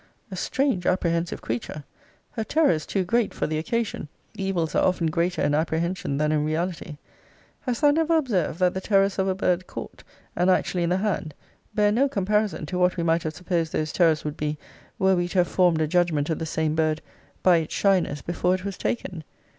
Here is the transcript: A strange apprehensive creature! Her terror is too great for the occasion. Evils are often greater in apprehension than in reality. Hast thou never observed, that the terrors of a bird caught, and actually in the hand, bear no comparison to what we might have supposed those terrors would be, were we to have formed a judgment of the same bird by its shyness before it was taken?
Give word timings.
A 0.31 0.35
strange 0.35 0.87
apprehensive 0.87 1.43
creature! 1.43 1.83
Her 2.31 2.43
terror 2.43 2.71
is 2.71 2.87
too 2.87 3.03
great 3.03 3.35
for 3.35 3.45
the 3.45 3.59
occasion. 3.59 4.07
Evils 4.33 4.73
are 4.73 4.83
often 4.83 5.11
greater 5.11 5.43
in 5.43 5.53
apprehension 5.53 6.17
than 6.17 6.31
in 6.31 6.43
reality. 6.43 6.97
Hast 7.59 7.81
thou 7.81 7.91
never 7.91 8.17
observed, 8.17 8.57
that 8.57 8.73
the 8.73 8.81
terrors 8.81 9.19
of 9.19 9.27
a 9.27 9.35
bird 9.35 9.67
caught, 9.67 10.03
and 10.35 10.49
actually 10.49 10.81
in 10.81 10.89
the 10.89 10.97
hand, 10.97 11.35
bear 11.75 11.91
no 11.91 12.09
comparison 12.09 12.65
to 12.65 12.79
what 12.79 12.97
we 12.97 13.03
might 13.03 13.21
have 13.21 13.35
supposed 13.35 13.73
those 13.73 13.93
terrors 13.93 14.25
would 14.25 14.37
be, 14.37 14.57
were 14.97 15.15
we 15.15 15.27
to 15.27 15.37
have 15.37 15.47
formed 15.47 15.79
a 15.81 15.85
judgment 15.85 16.31
of 16.31 16.39
the 16.39 16.47
same 16.47 16.73
bird 16.73 17.03
by 17.43 17.57
its 17.57 17.75
shyness 17.75 18.23
before 18.23 18.55
it 18.55 18.65
was 18.65 18.79
taken? 18.79 19.23